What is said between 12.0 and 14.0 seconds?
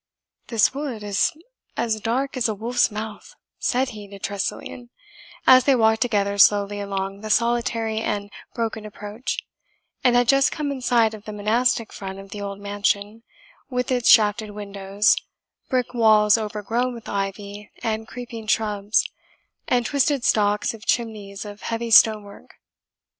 of the old mansion, with